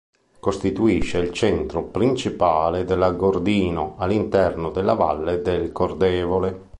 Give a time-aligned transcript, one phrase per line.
[0.39, 6.69] Costituisce il centro principale dell'Agordino all'interno della valle del Cordevole.